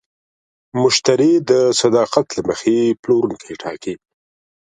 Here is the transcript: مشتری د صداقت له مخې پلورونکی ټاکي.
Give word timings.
مشتری 0.79 1.33
د 1.49 1.51
صداقت 1.81 2.27
له 2.35 2.41
مخې 2.49 2.75
پلورونکی 3.01 3.53
ټاکي. 3.61 3.93